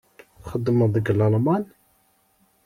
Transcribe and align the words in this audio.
Txedmeḍ 0.43 0.89
deg 0.95 1.07
Lalman? 1.13 1.63